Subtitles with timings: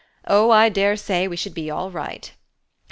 [0.25, 2.33] "Oh I dare say we should be all right!"